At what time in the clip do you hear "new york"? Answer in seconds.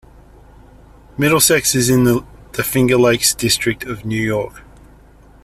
4.03-4.63